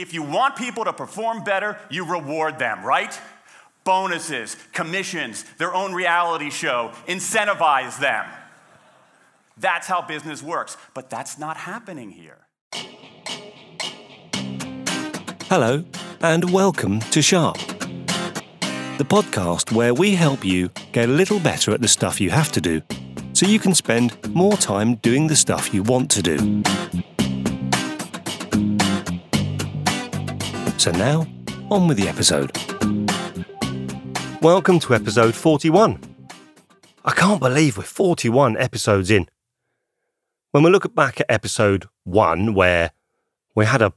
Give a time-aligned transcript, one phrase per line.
[0.00, 3.20] If you want people to perform better, you reward them, right?
[3.84, 8.24] Bonuses, commissions, their own reality show, incentivize them.
[9.58, 10.78] That's how business works.
[10.94, 12.38] But that's not happening here.
[15.50, 15.84] Hello,
[16.22, 21.82] and welcome to Sharp, the podcast where we help you get a little better at
[21.82, 22.80] the stuff you have to do
[23.34, 26.62] so you can spend more time doing the stuff you want to do.
[30.80, 31.26] So now,
[31.70, 32.56] on with the episode.
[34.40, 36.00] Welcome to episode 41.
[37.04, 39.28] I can't believe we're 41 episodes in.
[40.52, 42.92] When we look back at episode 1, where
[43.54, 43.92] we had a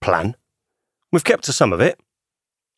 [0.00, 0.36] plan,
[1.10, 1.98] we've kept to some of it.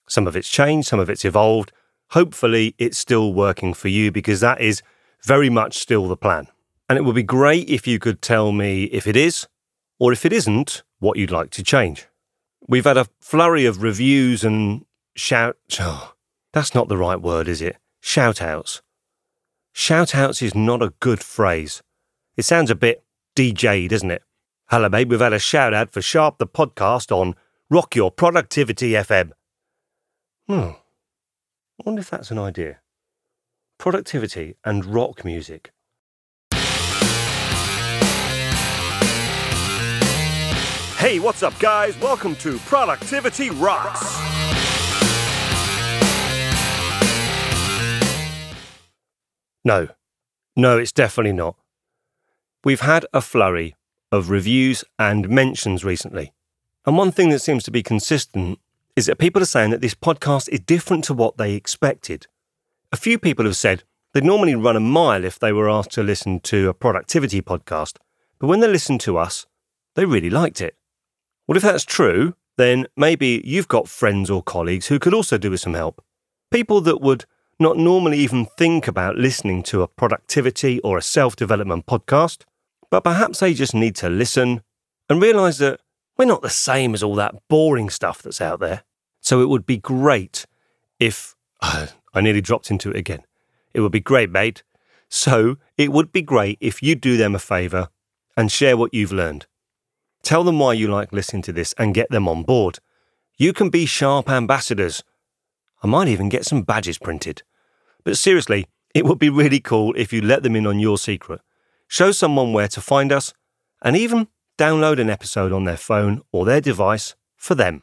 [0.09, 1.71] Some of it's changed, some of it's evolved.
[2.13, 4.81] Hopefully, it's still working for you because that is
[5.23, 6.47] very much still the plan.
[6.89, 9.49] And it would be great if you could tell me if it is,
[9.99, 12.07] or if it isn't, what you'd like to change.
[12.71, 14.85] We've had a flurry of reviews and
[15.17, 15.57] shout.
[15.81, 16.13] Oh,
[16.53, 17.77] that's not the right word, is it?
[17.99, 18.81] Shout outs.
[19.73, 21.83] Shout outs is not a good phrase.
[22.37, 23.03] It sounds a bit
[23.35, 24.23] DJ, doesn't it?
[24.69, 25.09] Hello, mate.
[25.09, 27.35] We've had a shout out for Sharp the podcast on
[27.71, 29.33] Rock Your Productivity FM.
[30.47, 30.61] Hmm.
[30.61, 32.79] I wonder if that's an idea.
[33.79, 35.73] Productivity and rock music.
[41.01, 41.99] Hey, what's up, guys?
[41.99, 44.03] Welcome to Productivity Rocks.
[49.65, 49.89] No,
[50.55, 51.57] no, it's definitely not.
[52.65, 53.77] We've had a flurry
[54.13, 56.35] of reviews and mentions recently.
[56.85, 58.59] And one thing that seems to be consistent
[58.95, 62.27] is that people are saying that this podcast is different to what they expected.
[62.93, 66.03] A few people have said they'd normally run a mile if they were asked to
[66.03, 67.97] listen to a productivity podcast,
[68.39, 69.47] but when they listened to us,
[69.95, 70.77] they really liked it.
[71.51, 75.51] Well, if that's true, then maybe you've got friends or colleagues who could also do
[75.51, 76.01] with some help.
[76.53, 77.25] People that would
[77.59, 82.45] not normally even think about listening to a productivity or a self development podcast,
[82.89, 84.63] but perhaps they just need to listen
[85.09, 85.81] and realise that
[86.17, 88.85] we're not the same as all that boring stuff that's out there.
[89.21, 90.47] So it would be great
[91.01, 91.35] if.
[91.61, 93.25] Uh, I nearly dropped into it again.
[93.75, 94.63] It would be great, mate.
[95.09, 97.89] So it would be great if you do them a favour
[98.37, 99.47] and share what you've learned.
[100.23, 102.79] Tell them why you like listening to this and get them on board.
[103.37, 105.03] You can be sharp ambassadors.
[105.83, 107.43] I might even get some badges printed.
[108.05, 111.41] But seriously, it would be really cool if you let them in on your secret.
[111.89, 113.33] Show someone where to find us
[113.83, 114.29] and even
[114.59, 117.83] download an episode on their phone or their device for them.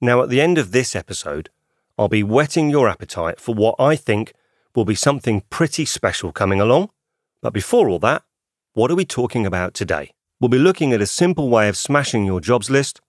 [0.00, 1.50] Now, at the end of this episode,
[1.96, 4.32] I'll be whetting your appetite for what I think
[4.74, 6.90] will be something pretty special coming along.
[7.40, 8.22] But before all that,
[8.74, 10.12] what are we talking about today?
[10.40, 13.00] We'll be looking at a simple way of smashing your jobs list,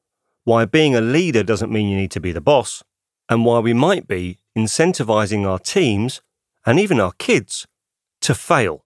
[0.45, 2.83] why being a leader doesn't mean you need to be the boss,
[3.29, 6.21] and why we might be incentivizing our teams
[6.65, 7.67] and even our kids
[8.21, 8.83] to fail.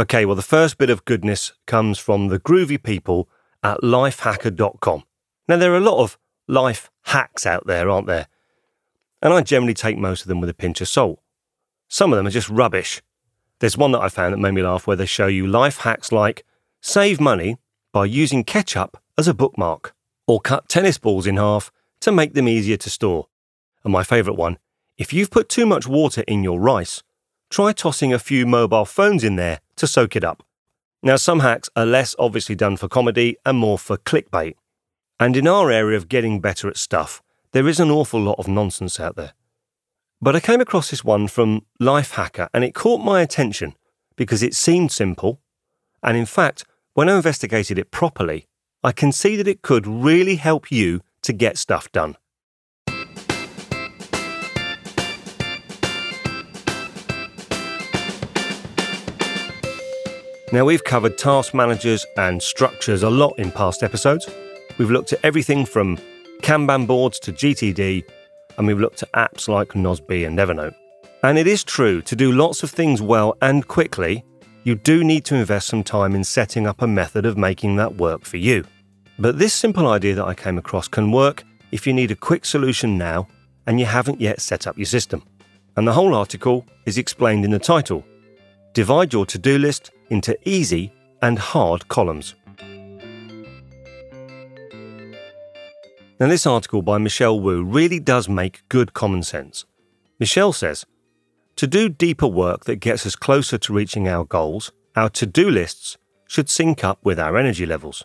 [0.00, 3.28] Okay, well, the first bit of goodness comes from the groovy people
[3.62, 5.02] at lifehacker.com.
[5.48, 8.28] Now, there are a lot of life hacks out there, aren't there?
[9.22, 11.20] And I generally take most of them with a pinch of salt.
[11.88, 13.02] Some of them are just rubbish.
[13.60, 16.12] There's one that I found that made me laugh where they show you life hacks
[16.12, 16.44] like
[16.80, 17.56] save money
[17.92, 19.94] by using ketchup as a bookmark,
[20.26, 23.26] or cut tennis balls in half to make them easier to store.
[23.82, 24.58] And my favourite one
[24.96, 27.02] if you've put too much water in your rice,
[27.50, 30.42] try tossing a few mobile phones in there to soak it up.
[31.02, 34.54] Now, some hacks are less obviously done for comedy and more for clickbait.
[35.20, 38.46] And in our area of getting better at stuff, there is an awful lot of
[38.46, 39.32] nonsense out there.
[40.20, 43.74] But I came across this one from Lifehacker and it caught my attention
[44.16, 45.40] because it seemed simple.
[46.02, 46.64] And in fact,
[46.94, 48.46] when I investigated it properly,
[48.82, 52.16] I can see that it could really help you to get stuff done.
[60.50, 64.28] Now, we've covered task managers and structures a lot in past episodes.
[64.78, 65.98] We've looked at everything from
[66.48, 68.08] Kanban boards to GTD,
[68.56, 70.74] and we've looked at apps like Nozbe and Evernote.
[71.22, 74.24] And it is true, to do lots of things well and quickly,
[74.64, 77.96] you do need to invest some time in setting up a method of making that
[77.96, 78.64] work for you.
[79.18, 82.46] But this simple idea that I came across can work if you need a quick
[82.46, 83.28] solution now
[83.66, 85.22] and you haven't yet set up your system.
[85.76, 88.06] And the whole article is explained in the title.
[88.72, 92.36] Divide your to do list into easy and hard columns.
[96.20, 99.64] Now, this article by Michelle Woo really does make good common sense.
[100.18, 100.84] Michelle says,
[101.54, 105.48] To do deeper work that gets us closer to reaching our goals, our to do
[105.48, 108.04] lists should sync up with our energy levels.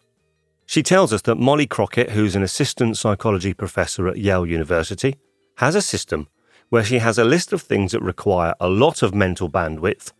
[0.67, 5.15] She tells us that Molly Crockett, who's an assistant psychology professor at Yale University,
[5.57, 6.27] has a system
[6.69, 10.11] where she has a list of things that require a lot of mental bandwidth.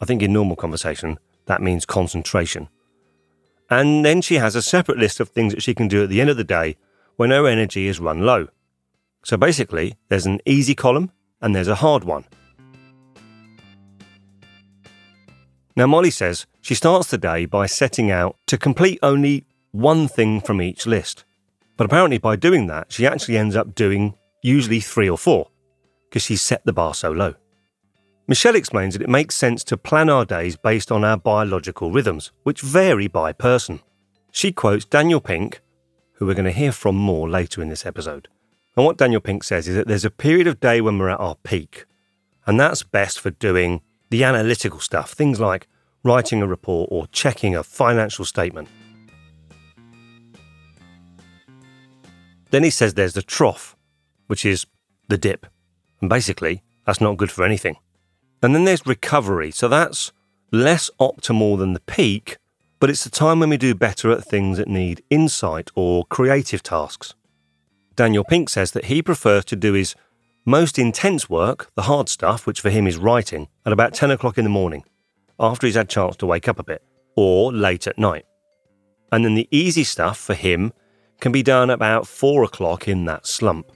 [0.00, 2.68] I think in normal conversation, that means concentration.
[3.70, 6.20] And then she has a separate list of things that she can do at the
[6.20, 6.76] end of the day
[7.16, 8.48] when our energy is run low.
[9.24, 11.10] So basically, there's an easy column
[11.40, 12.24] and there's a hard one.
[15.74, 20.40] Now, Molly says she starts the day by setting out to complete only one thing
[20.40, 21.24] from each list.
[21.76, 25.50] But apparently, by doing that, she actually ends up doing usually three or four
[26.08, 27.34] because she's set the bar so low.
[28.28, 32.32] Michelle explains that it makes sense to plan our days based on our biological rhythms,
[32.42, 33.80] which vary by person.
[34.32, 35.60] She quotes Daniel Pink,
[36.16, 38.28] who we're going to hear from more later in this episode.
[38.76, 41.20] And what Daniel Pink says is that there's a period of day when we're at
[41.20, 41.86] our peak,
[42.46, 43.80] and that's best for doing
[44.10, 45.66] the analytical stuff, things like
[46.04, 48.68] writing a report or checking a financial statement.
[52.50, 53.76] Then he says there's the trough,
[54.28, 54.66] which is
[55.08, 55.46] the dip.
[56.00, 57.76] And basically, that's not good for anything.
[58.42, 59.50] And then there's recovery.
[59.50, 60.12] So that's
[60.52, 62.36] less optimal than the peak,
[62.78, 66.62] but it's the time when we do better at things that need insight or creative
[66.62, 67.14] tasks.
[67.94, 69.94] Daniel Pink says that he prefers to do his
[70.44, 74.38] most intense work, the hard stuff, which for him is writing, at about 10 o'clock
[74.38, 74.84] in the morning,
[75.40, 76.82] after he's had a chance to wake up a bit,
[77.16, 78.26] or late at night.
[79.10, 80.72] And then the easy stuff for him
[81.20, 83.72] can be done about 4 o'clock in that slump.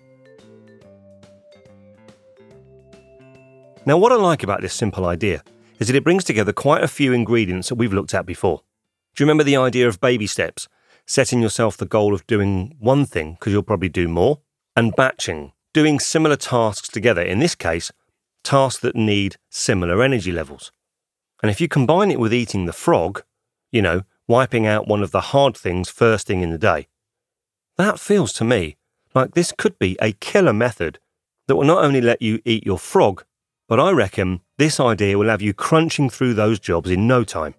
[3.87, 5.43] Now, what I like about this simple idea
[5.79, 8.61] is that it brings together quite a few ingredients that we've looked at before.
[9.15, 10.69] Do you remember the idea of baby steps?
[11.07, 14.41] Setting yourself the goal of doing one thing because you'll probably do more,
[14.77, 17.23] and batching, doing similar tasks together.
[17.23, 17.91] In this case,
[18.45, 20.73] tasks that need similar energy levels.
[21.43, 23.23] And if you combine it with eating the frog,
[23.73, 26.87] you know, wiping out one of the hard things first thing in the day,
[27.77, 28.77] that feels to me
[29.15, 30.99] like this could be a killer method
[31.49, 33.25] that will not only let you eat your frog,
[33.69, 37.55] but I reckon this idea will have you crunching through those jobs in no time.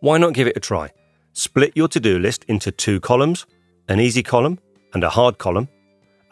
[0.00, 0.90] Why not give it a try?
[1.34, 3.46] Split your to do list into two columns,
[3.86, 4.58] an easy column
[4.94, 5.68] and a hard column,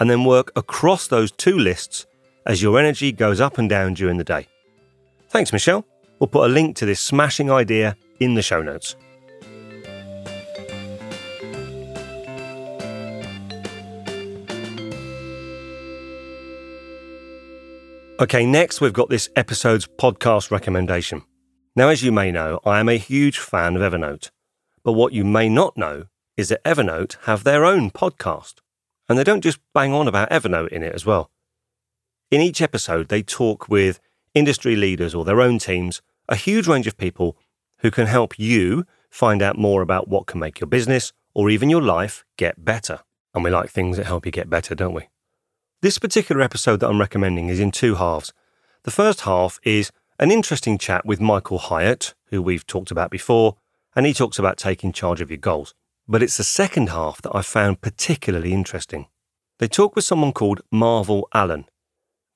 [0.01, 2.07] and then work across those two lists
[2.47, 4.47] as your energy goes up and down during the day.
[5.29, 5.85] Thanks, Michelle.
[6.19, 8.97] We'll put a link to this smashing idea in the show notes.
[18.19, 21.23] Okay, next we've got this episode's podcast recommendation.
[21.79, 24.33] Now, as you may know, I am a huge fan of Evernote.
[24.83, 28.55] But what you may not know is that Evernote have their own podcast.
[29.09, 31.31] And they don't just bang on about Evernote in it as well.
[32.33, 34.01] In each episode, they talk with
[34.35, 37.37] industry leaders or their own teams, a huge range of people
[37.79, 41.71] who can help you find out more about what can make your business or even
[41.71, 43.03] your life get better.
[43.35, 45.07] And we like things that help you get better, don't we?
[45.81, 48.33] This particular episode that I'm recommending is in two halves.
[48.83, 53.57] The first half is an interesting chat with Michael Hyatt, who we've talked about before,
[53.95, 55.75] and he talks about taking charge of your goals.
[56.09, 59.07] But it's the second half that I found particularly interesting.
[59.59, 61.67] They talk with someone called Marvell Allen.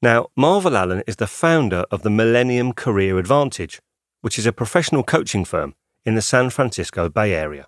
[0.01, 3.81] Now, Marvell Allen is the founder of the Millennium Career Advantage,
[4.21, 5.75] which is a professional coaching firm
[6.05, 7.67] in the San Francisco Bay Area.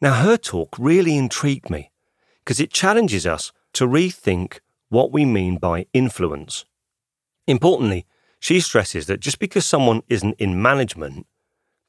[0.00, 1.90] Now, her talk really intrigued me
[2.44, 6.64] because it challenges us to rethink what we mean by influence.
[7.46, 8.06] Importantly,
[8.44, 11.26] she stresses that just because someone isn't in management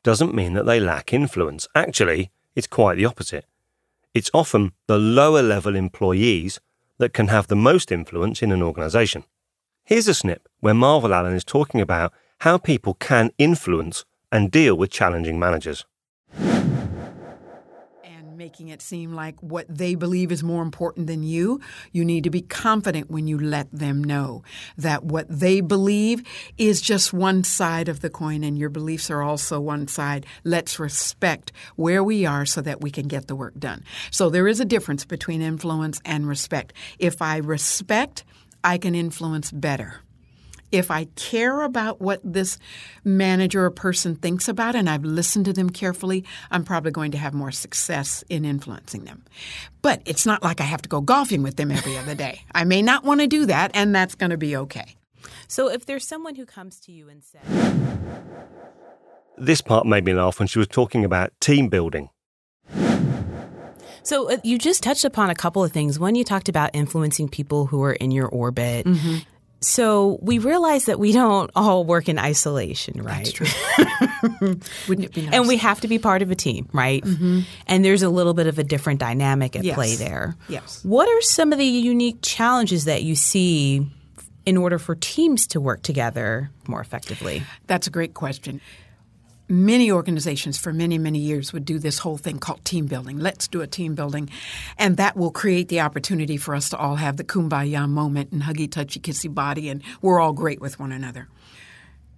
[0.04, 1.68] doesn't mean that they lack influence.
[1.76, 3.44] Actually, it's quite the opposite.
[4.14, 6.62] It's often the lower level employees
[6.98, 9.26] that can have the most influence in an organisation.
[9.84, 14.76] Here's a snip where Marvell Allen is talking about how people can influence and deal
[14.76, 15.84] with challenging managers
[18.36, 21.60] making it seem like what they believe is more important than you.
[21.92, 24.44] You need to be confident when you let them know
[24.77, 26.24] that what they believe
[26.58, 30.25] is just one side of the coin and your beliefs are also one side.
[30.44, 33.84] Let's respect where we are so that we can get the work done.
[34.12, 36.74] So there is a difference between influence and respect.
[37.00, 38.24] If I respect,
[38.63, 40.01] I can influence better
[40.75, 42.58] if I care about what this
[43.03, 47.17] manager or person thinks about and I've listened to them carefully, I'm probably going to
[47.17, 49.24] have more success in influencing them.
[49.82, 52.41] But it's not like I have to go golfing with them every other day.
[52.53, 54.96] I may not want to do that, and that's going to be okay.
[55.48, 57.41] So if there's someone who comes to you and says,
[59.38, 62.10] This part made me laugh when she was talking about team building.
[64.03, 66.00] So uh, you just touched upon a couple of things.
[66.00, 68.86] One, you talked about influencing people who are in your orbit.
[68.86, 69.32] Mm-hmm
[69.62, 73.26] So we realize that we don't all work in isolation, right?
[73.26, 73.48] That's true.
[74.88, 75.34] Wouldn't it be nice?
[75.34, 77.04] And we have to be part of a team, right?
[77.04, 77.40] Mm-hmm.
[77.68, 79.76] And there's a little bit of a different dynamic at Yes.
[79.76, 80.36] play there.
[80.50, 80.84] Yes.
[80.84, 83.88] What are some of the unique challenges that you see
[84.46, 87.42] in order for teams to work together more effectively?
[87.66, 88.62] That's a great question.
[89.48, 93.20] Many organizations for many, many years would do this whole thing called team building.
[93.20, 94.30] Let's do a team building.
[94.78, 98.42] And that will create the opportunity for us to all have the kumbaya moment and
[98.42, 101.28] huggy, touchy, kissy body, and we're all great with one another.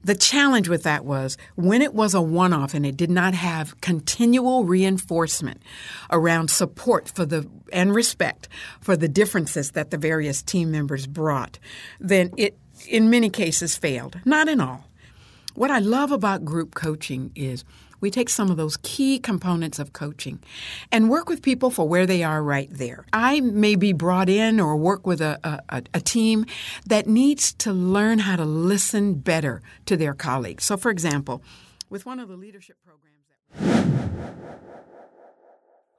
[0.04, 3.34] The challenge with that was when it was a one off and it did not
[3.34, 5.62] have continual reinforcement
[6.10, 8.48] around support for the and respect
[8.80, 11.60] for the differences that the various team members brought,
[12.00, 12.58] then it
[12.88, 14.18] in many cases failed.
[14.24, 14.87] Not in all.
[15.58, 17.64] What I love about group coaching is
[18.00, 20.38] we take some of those key components of coaching
[20.92, 23.08] and work with people for where they are right there.
[23.12, 26.46] I may be brought in or work with a, a, a team
[26.86, 30.64] that needs to learn how to listen better to their colleagues.
[30.64, 31.42] So, for example,
[31.90, 34.28] with one of the leadership programs that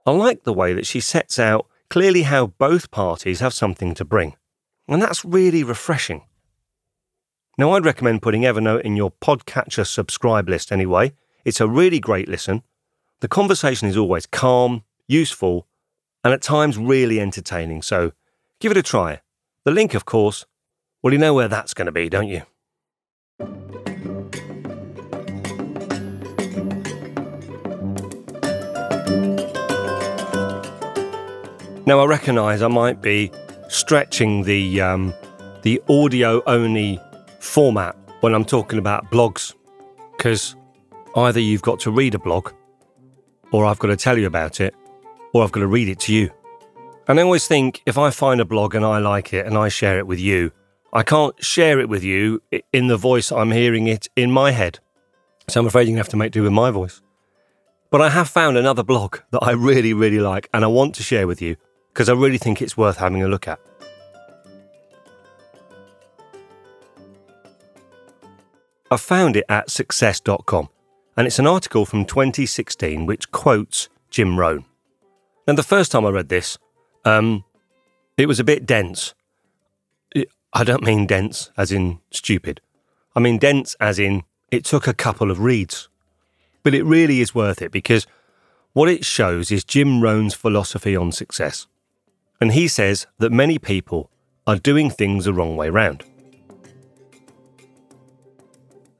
[0.06, 4.04] I like the way that she sets out clearly how both parties have something to
[4.04, 4.36] bring.
[4.86, 6.22] And that's really refreshing.
[7.60, 11.12] Now, I'd recommend putting Evernote in your podcatcher subscribe list anyway.
[11.44, 12.62] It's a really great listen.
[13.18, 15.66] The conversation is always calm, useful,
[16.22, 18.12] and at times really entertaining, so
[18.60, 19.22] give it a try.
[19.64, 20.46] The link, of course,
[21.02, 22.42] well, you know where that's going to be, don't you?
[31.86, 33.32] Now, I recognise I might be
[33.68, 35.12] stretching the um,
[35.62, 37.00] the audio only
[37.48, 39.54] format when I'm talking about blogs,
[40.16, 40.54] because
[41.16, 42.52] either you've got to read a blog,
[43.52, 44.74] or I've got to tell you about it,
[45.32, 46.30] or I've got to read it to you.
[47.08, 49.68] And I always think if I find a blog and I like it and I
[49.68, 50.52] share it with you,
[50.92, 54.78] I can't share it with you in the voice I'm hearing it in my head.
[55.48, 57.00] So I'm afraid you're going to have to make do with my voice.
[57.90, 61.02] But I have found another blog that I really, really like and I want to
[61.02, 61.56] share with you
[61.92, 63.58] because I really think it's worth having a look at.
[68.90, 70.68] I found it at success.com
[71.16, 74.64] and it's an article from 2016 which quotes Jim Rohn.
[75.46, 76.58] Now, the first time I read this,
[77.04, 77.44] um,
[78.16, 79.14] it was a bit dense.
[80.52, 82.60] I don't mean dense as in stupid.
[83.14, 85.88] I mean dense as in it took a couple of reads.
[86.62, 88.06] But it really is worth it because
[88.72, 91.66] what it shows is Jim Rohn's philosophy on success.
[92.40, 94.10] And he says that many people
[94.46, 96.04] are doing things the wrong way round.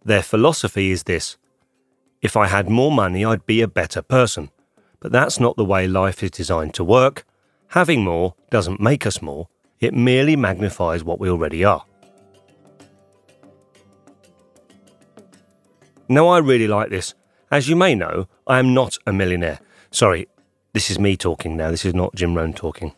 [0.09, 1.37] Their philosophy is this
[2.23, 4.51] if I had more money, I'd be a better person.
[5.01, 7.27] But that's not the way life is designed to work.
[7.69, 9.49] Having more doesn't make us more,
[9.81, 11.85] it merely magnifies what we already are.
[16.09, 17.13] Now, I really like this.
[17.51, 19.61] As you may know, I am not a millionaire.
[19.91, 20.27] Sorry,
[20.73, 22.95] this is me talking now, this is not Jim Rohn talking.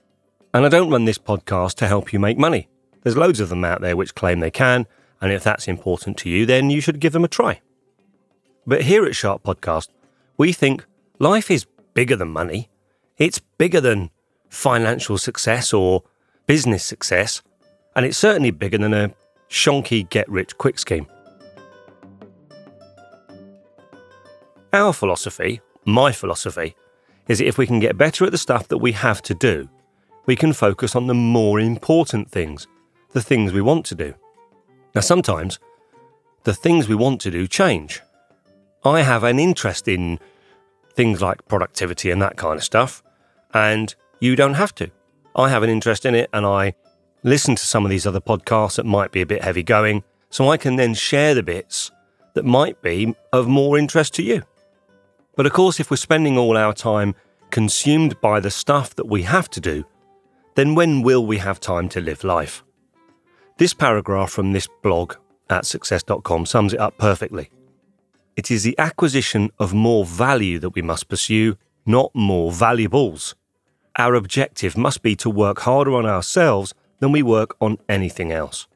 [0.54, 2.68] And I don't run this podcast to help you make money.
[3.02, 4.86] There's loads of them out there which claim they can,
[5.20, 7.60] and if that's important to you, then you should give them a try.
[8.66, 9.88] But here at Sharp Podcast,
[10.36, 10.84] we think
[11.18, 12.68] life is bigger than money.
[13.18, 14.10] It's bigger than
[14.48, 16.02] financial success or
[16.46, 17.42] business success,
[17.94, 19.14] and it's certainly bigger than a
[19.48, 21.06] shonky get rich quick scheme.
[24.72, 26.76] Our philosophy, my philosophy,
[27.28, 29.68] is that if we can get better at the stuff that we have to do,
[30.26, 32.68] we can focus on the more important things,
[33.12, 34.14] the things we want to do.
[34.94, 35.58] Now, sometimes
[36.44, 38.00] the things we want to do change.
[38.84, 40.18] I have an interest in
[40.94, 43.02] things like productivity and that kind of stuff,
[43.52, 44.90] and you don't have to.
[45.36, 46.74] I have an interest in it, and I
[47.22, 50.48] listen to some of these other podcasts that might be a bit heavy going, so
[50.48, 51.90] I can then share the bits
[52.34, 54.42] that might be of more interest to you.
[55.36, 57.14] But of course, if we're spending all our time
[57.50, 59.84] consumed by the stuff that we have to do,
[60.54, 62.64] then when will we have time to live life?
[63.60, 65.16] This paragraph from this blog
[65.50, 67.50] at success.com sums it up perfectly.
[68.34, 73.34] It is the acquisition of more value that we must pursue, not more valuables.
[73.98, 78.66] Our objective must be to work harder on ourselves than we work on anything else.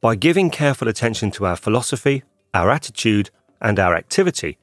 [0.00, 3.30] By giving careful attention to our philosophy, our attitude,
[3.60, 4.58] and our activity,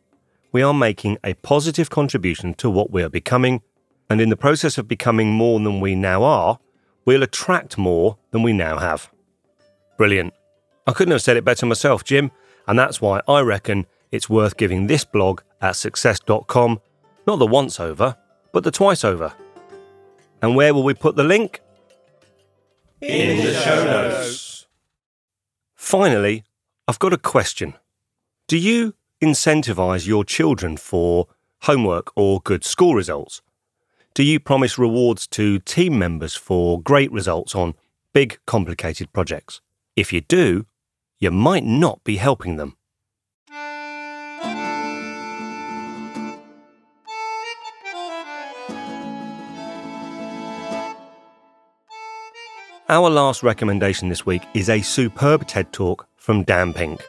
[0.51, 3.61] we are making a positive contribution to what we are becoming,
[4.09, 6.59] and in the process of becoming more than we now are,
[7.05, 9.09] we'll attract more than we now have.
[9.99, 10.33] Brilliant.
[10.87, 12.31] I couldn't have said it better myself, Jim,
[12.67, 16.79] and that's why I reckon it's worth giving this blog at success.com
[17.27, 18.15] not the once over,
[18.53, 19.33] but the twice over.
[20.41, 21.61] And where will we put the link?
[23.01, 24.67] In the show notes.
[25.75, 26.45] Finally,
[26.87, 27.73] I've got a question.
[28.47, 31.27] Do you incentivize your children for
[31.63, 33.41] homework or good school results?
[34.13, 37.75] Do you promise rewards to team members for great results on
[38.13, 39.59] big, complicated projects?
[39.99, 40.65] If you do,
[41.19, 42.77] you might not be helping them.
[52.87, 57.05] Our last recommendation this week is a superb TED talk from Dan Pink.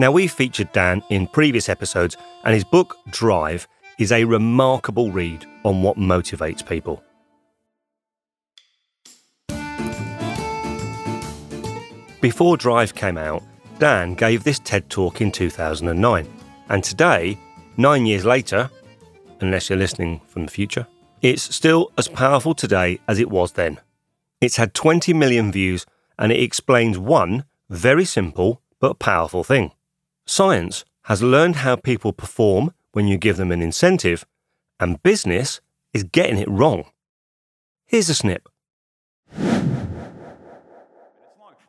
[0.00, 3.68] Now, we've featured Dan in previous episodes, and his book, Drive,
[4.00, 7.04] is a remarkable read on what motivates people.
[12.26, 13.44] Before Drive came out,
[13.78, 16.28] Dan gave this TED talk in 2009.
[16.68, 17.38] And today,
[17.76, 18.68] nine years later,
[19.40, 20.88] unless you're listening from the future,
[21.22, 23.78] it's still as powerful today as it was then.
[24.40, 25.86] It's had 20 million views
[26.18, 29.70] and it explains one very simple but powerful thing.
[30.26, 34.26] Science has learned how people perform when you give them an incentive,
[34.80, 35.60] and business
[35.94, 36.86] is getting it wrong.
[37.86, 38.48] Here's a snip.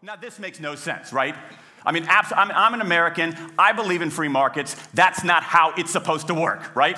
[0.07, 1.35] Now, this makes no sense, right?
[1.85, 3.35] I mean, abs- I'm, I'm an American.
[3.59, 4.73] I believe in free markets.
[4.93, 6.97] That's not how it's supposed to work, right?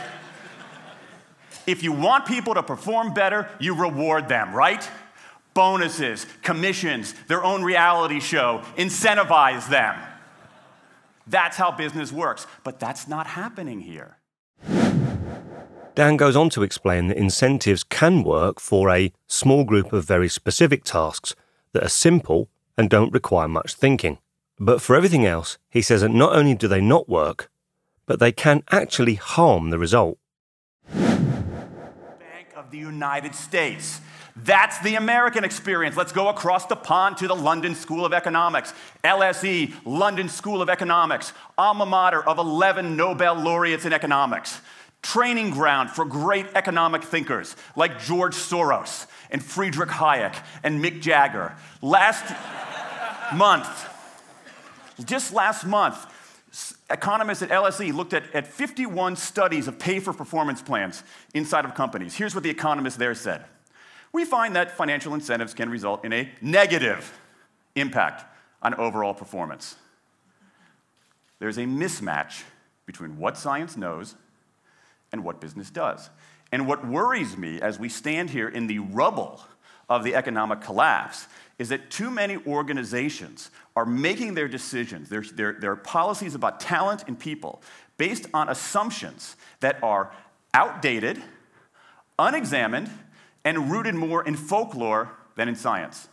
[1.66, 4.88] if you want people to perform better, you reward them, right?
[5.56, 9.96] bonuses, commissions, their own reality show, incentivize them.
[11.26, 12.46] That's how business works.
[12.64, 14.20] But that's not happening here.
[15.96, 20.30] Dan goes on to explain that incentives can work for a small group of very
[20.30, 21.36] specific tasks
[21.74, 22.48] that are simple
[22.80, 24.20] and don't require much thinking.
[24.58, 27.52] But for everything else, he says that not only do they not work,
[28.06, 30.18] but they can actually harm the result.
[30.96, 34.00] Bank of the United States
[34.46, 35.98] that's the American experience.
[35.98, 38.74] Let's go across the pond to the London School of Economics.
[39.04, 44.62] LSE, London School of Economics, alma mater of 11 Nobel laureates in economics.
[45.02, 51.56] Training ground for great economic thinkers like George Soros and Friedrich Hayek and Mick Jagger.
[51.82, 52.34] Last
[53.36, 53.68] month,
[55.06, 56.06] just last month,
[56.90, 61.76] economists at LSE looked at, at 51 studies of pay for performance plans inside of
[61.76, 62.16] companies.
[62.16, 63.46] Here's what the economists there said
[64.12, 67.16] we find that financial incentives can result in a negative
[67.76, 68.26] impact
[68.62, 69.76] on overall performance.
[71.38, 72.44] There's a mismatch
[72.86, 74.16] between what science knows
[75.12, 76.10] and what business does.
[76.52, 79.42] And what worries me as we stand here in the rubble
[79.90, 85.54] of the economic collapse is that too many organizations are making their decisions, their, their,
[85.54, 87.62] their policies about talent and people,
[87.98, 90.12] based on assumptions that are
[90.54, 91.22] outdated,
[92.18, 92.90] unexamined,
[93.44, 96.08] and rooted more in folklore than in science.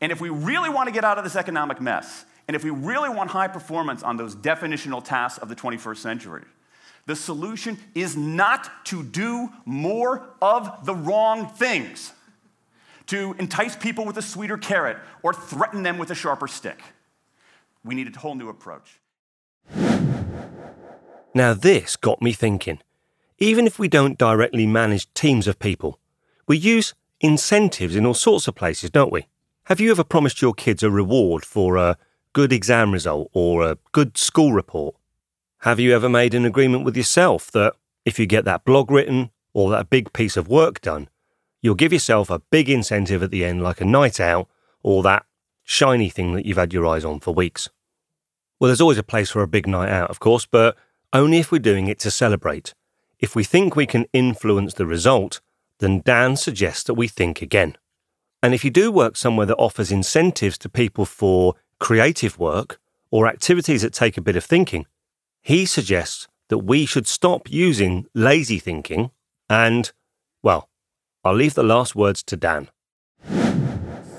[0.00, 2.70] And if we really want to get out of this economic mess, and if we
[2.70, 6.42] really want high performance on those definitional tasks of the 21st century,
[7.06, 12.12] the solution is not to do more of the wrong things,
[13.06, 16.80] to entice people with a sweeter carrot or threaten them with a sharper stick.
[17.84, 19.00] We need a whole new approach.
[21.34, 22.80] Now, this got me thinking.
[23.38, 25.98] Even if we don't directly manage teams of people,
[26.46, 29.26] we use incentives in all sorts of places, don't we?
[29.64, 31.96] Have you ever promised your kids a reward for a
[32.32, 34.94] good exam result or a good school report?
[35.60, 39.30] Have you ever made an agreement with yourself that if you get that blog written
[39.54, 41.08] or that big piece of work done,
[41.62, 44.48] you'll give yourself a big incentive at the end, like a night out
[44.82, 45.24] or that
[45.62, 47.70] shiny thing that you've had your eyes on for weeks?
[48.58, 50.76] Well, there's always a place for a big night out, of course, but
[51.12, 52.74] only if we're doing it to celebrate.
[53.18, 55.40] If we think we can influence the result,
[55.78, 57.76] then Dan suggests that we think again.
[58.42, 63.28] And if you do work somewhere that offers incentives to people for creative work or
[63.28, 64.86] activities that take a bit of thinking,
[65.40, 69.10] he suggests that we should stop using lazy thinking
[69.48, 69.92] and,
[70.42, 70.68] well,
[71.24, 72.68] I'll leave the last words to Dan.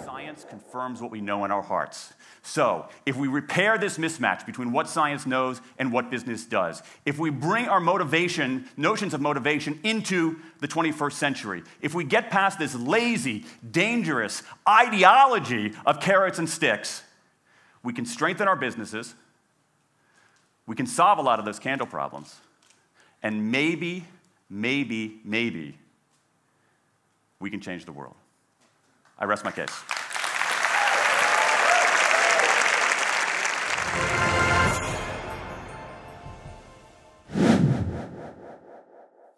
[0.06, 2.14] Science confirms what we know in our hearts.
[2.44, 7.20] So, if we repair this mismatch between what science knows and what business does, if
[7.20, 12.58] we bring our motivation, notions of motivation, into the 21st century, if we get past
[12.58, 17.04] this lazy, dangerous ideology of carrots and sticks,
[17.84, 19.14] we can strengthen our businesses,
[20.68, 22.38] we can solve a lot of those candle problems,
[23.22, 24.06] and maybe,
[24.50, 25.78] maybe, maybe
[27.44, 28.16] we can change the world.
[29.20, 29.68] I rest my case.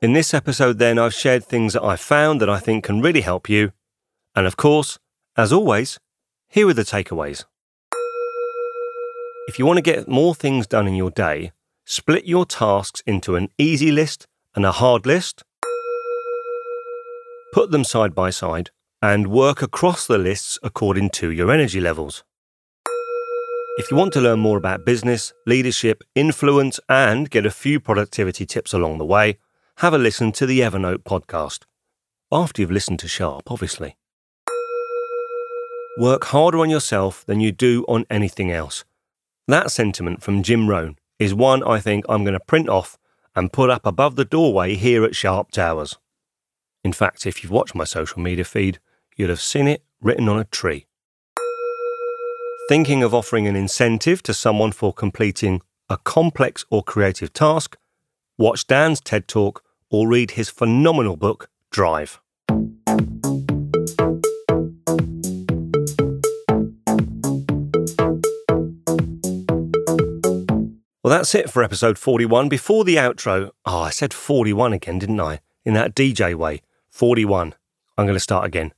[0.03, 3.21] In this episode, then, I've shared things that I found that I think can really
[3.21, 3.71] help you.
[4.35, 4.99] And of course,
[5.35, 5.99] as always,
[6.47, 7.45] here are the takeaways.
[9.47, 11.53] If you want to get more things done in your day,
[11.85, 15.43] split your tasks into an easy list and a hard list.
[17.55, 18.69] Put them side by side
[19.01, 22.25] and work across the lists according to your energy levels.
[23.77, 28.45] If you want to learn more about business, leadership, influence, and get a few productivity
[28.45, 29.37] tips along the way,
[29.77, 31.63] have a listen to the Evernote podcast.
[32.29, 33.95] After you've listened to Sharp, obviously.
[35.97, 38.83] Work harder on yourself than you do on anything else.
[39.47, 42.97] That sentiment from Jim Rohn is one I think I'm going to print off
[43.33, 45.97] and put up above the doorway here at Sharp Towers.
[46.85, 48.77] In fact, if you've watched my social media feed,
[49.17, 50.85] you'll have seen it written on a tree.
[52.69, 57.75] Thinking of offering an incentive to someone for completing a complex or creative task?
[58.37, 62.21] Watch Dan's TED Talk or read his phenomenal book, Drive.
[71.01, 72.47] Well, that's it for episode 41.
[72.47, 75.39] Before the outro, oh, I said 41 again, didn't I?
[75.63, 76.61] In that DJ way.
[76.95, 77.53] 41.
[77.97, 78.73] I'm going to start again.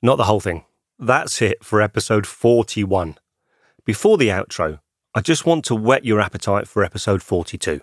[0.00, 0.66] Not the whole thing.
[1.00, 3.18] That's it for episode 41.
[3.84, 4.78] Before the outro,
[5.16, 7.80] I just want to whet your appetite for episode 42.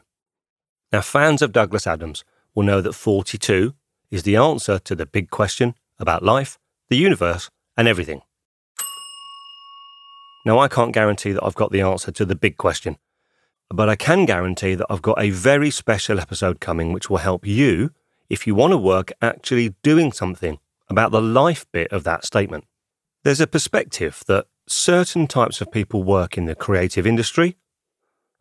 [0.94, 2.24] Now, fans of Douglas Adams
[2.56, 3.74] will know that 42
[4.10, 8.22] is the answer to the big question about life, the universe, and everything.
[10.46, 13.00] Now, I can't guarantee that I've got the answer to the big question,
[13.70, 17.46] but I can guarantee that I've got a very special episode coming which will help
[17.46, 17.92] you
[18.30, 20.60] if you want to work actually doing something
[20.90, 22.66] about the life bit of that statement.
[23.24, 27.58] There's a perspective that certain types of people work in the creative industry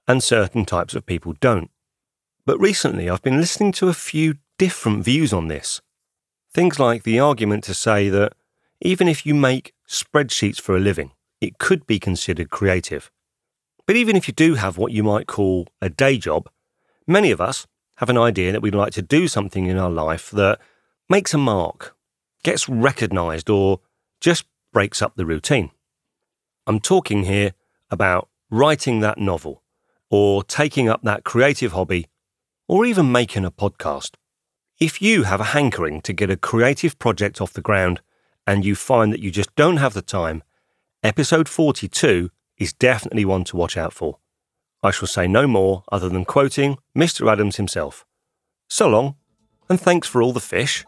[0.07, 1.71] and certain types of people don't.
[2.45, 5.81] But recently I've been listening to a few different views on this.
[6.53, 8.33] Things like the argument to say that
[8.81, 13.11] even if you make spreadsheets for a living, it could be considered creative.
[13.87, 16.49] But even if you do have what you might call a day job,
[17.07, 20.31] many of us have an idea that we'd like to do something in our life
[20.31, 20.59] that
[21.09, 21.97] makes a mark,
[22.43, 23.81] gets recognised, or
[24.21, 25.71] just breaks up the routine.
[26.67, 27.53] I'm talking here
[27.91, 29.63] about writing that novel,
[30.11, 32.07] or taking up that creative hobby,
[32.69, 34.17] or even making a podcast.
[34.79, 38.01] If you have a hankering to get a creative project off the ground
[38.47, 40.43] and you find that you just don't have the time,
[41.03, 44.19] episode 42 is definitely one to watch out for.
[44.87, 47.31] I shall say no more other than quoting Mr.
[47.31, 48.05] Adams himself.
[48.69, 49.17] So long,
[49.69, 50.85] and thanks for all the fish.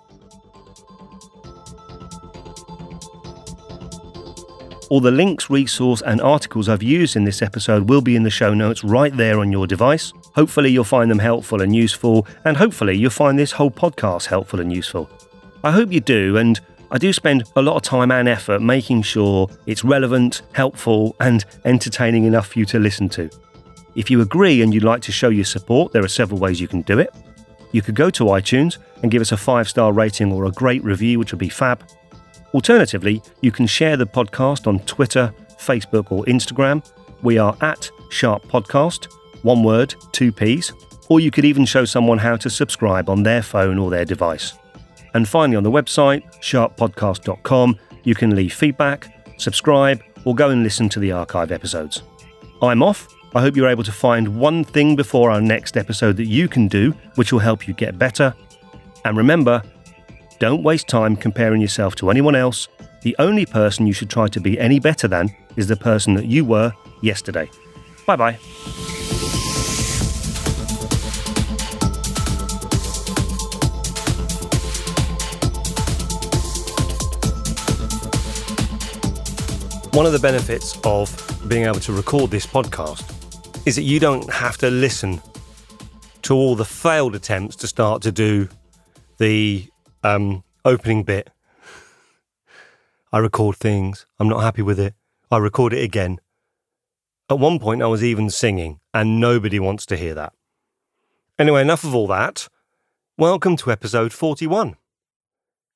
[4.88, 8.30] All the links, resource, and articles I've used in this episode will be in the
[8.30, 10.12] show notes right there on your device.
[10.36, 14.60] Hopefully, you'll find them helpful and useful, and hopefully, you'll find this whole podcast helpful
[14.60, 15.10] and useful.
[15.64, 16.60] I hope you do, and
[16.92, 21.44] I do spend a lot of time and effort making sure it's relevant, helpful, and
[21.64, 23.28] entertaining enough for you to listen to.
[23.98, 26.68] If you agree and you'd like to show your support, there are several ways you
[26.68, 27.12] can do it.
[27.72, 30.84] You could go to iTunes and give us a five star rating or a great
[30.84, 31.82] review, which would be fab.
[32.54, 36.88] Alternatively, you can share the podcast on Twitter, Facebook, or Instagram.
[37.22, 39.08] We are at Sharp Podcast,
[39.42, 40.72] one word, two P's,
[41.08, 44.52] or you could even show someone how to subscribe on their phone or their device.
[45.14, 50.88] And finally, on the website, sharppodcast.com, you can leave feedback, subscribe, or go and listen
[50.90, 52.02] to the archive episodes.
[52.62, 53.08] I'm off.
[53.34, 56.66] I hope you're able to find one thing before our next episode that you can
[56.66, 58.34] do, which will help you get better.
[59.04, 59.62] And remember,
[60.38, 62.68] don't waste time comparing yourself to anyone else.
[63.02, 66.24] The only person you should try to be any better than is the person that
[66.24, 67.50] you were yesterday.
[68.06, 68.38] Bye bye.
[79.92, 81.10] One of the benefits of
[81.46, 83.17] being able to record this podcast
[83.66, 85.20] is that you don't have to listen
[86.22, 88.48] to all the failed attempts to start to do
[89.18, 89.68] the
[90.02, 91.30] um, opening bit.
[93.12, 94.06] I record things.
[94.18, 94.94] I'm not happy with it.
[95.30, 96.18] I record it again.
[97.30, 100.32] At one point, I was even singing, and nobody wants to hear that.
[101.38, 102.48] Anyway, enough of all that.
[103.16, 104.76] Welcome to episode 41.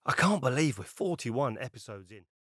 [0.07, 2.25] I can't believe we're 41 episodes in.